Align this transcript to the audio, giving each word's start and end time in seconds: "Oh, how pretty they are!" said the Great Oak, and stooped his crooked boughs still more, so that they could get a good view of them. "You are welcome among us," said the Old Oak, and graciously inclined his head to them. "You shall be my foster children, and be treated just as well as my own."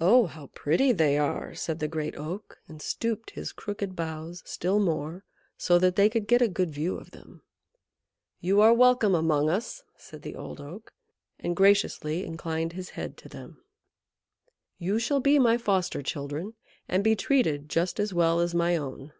"Oh, 0.00 0.26
how 0.26 0.48
pretty 0.48 0.90
they 0.90 1.16
are!" 1.16 1.54
said 1.54 1.78
the 1.78 1.86
Great 1.86 2.16
Oak, 2.16 2.58
and 2.66 2.82
stooped 2.82 3.30
his 3.30 3.52
crooked 3.52 3.94
boughs 3.94 4.42
still 4.44 4.80
more, 4.80 5.24
so 5.56 5.78
that 5.78 5.94
they 5.94 6.10
could 6.10 6.26
get 6.26 6.42
a 6.42 6.48
good 6.48 6.70
view 6.72 6.96
of 6.96 7.12
them. 7.12 7.42
"You 8.40 8.60
are 8.60 8.74
welcome 8.74 9.14
among 9.14 9.48
us," 9.48 9.84
said 9.96 10.22
the 10.22 10.34
Old 10.34 10.60
Oak, 10.60 10.92
and 11.38 11.54
graciously 11.54 12.24
inclined 12.24 12.72
his 12.72 12.90
head 12.98 13.16
to 13.18 13.28
them. 13.28 13.62
"You 14.76 14.98
shall 14.98 15.20
be 15.20 15.38
my 15.38 15.56
foster 15.56 16.02
children, 16.02 16.54
and 16.88 17.04
be 17.04 17.14
treated 17.14 17.68
just 17.68 18.00
as 18.00 18.12
well 18.12 18.40
as 18.40 18.56
my 18.56 18.76
own." 18.76 19.12